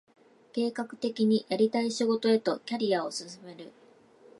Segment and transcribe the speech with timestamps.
[0.51, 3.71] 計画的にやりたい仕事へとキャリアを進める